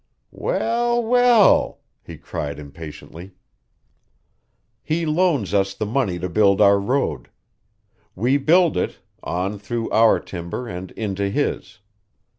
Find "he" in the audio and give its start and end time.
2.03-2.17, 4.81-5.05